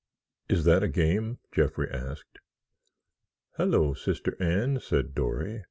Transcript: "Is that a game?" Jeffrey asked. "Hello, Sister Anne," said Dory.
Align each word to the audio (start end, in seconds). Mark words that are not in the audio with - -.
"Is 0.49 0.63
that 0.65 0.81
a 0.81 0.87
game?" 0.87 1.37
Jeffrey 1.51 1.87
asked. 1.87 2.39
"Hello, 3.57 3.93
Sister 3.93 4.35
Anne," 4.39 4.79
said 4.79 5.13
Dory. 5.13 5.59